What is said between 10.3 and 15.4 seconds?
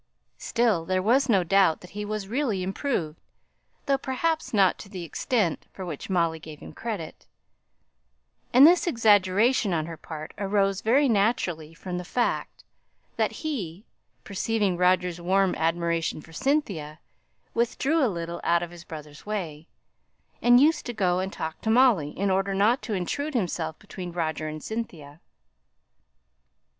arose very naturally from the fact, that he, perceiving Roger's